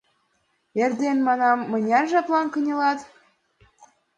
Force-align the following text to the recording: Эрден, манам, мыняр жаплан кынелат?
Эрден, 0.81 1.17
манам, 1.27 1.59
мыняр 1.71 2.05
жаплан 2.11 2.47
кынелат? 2.53 2.99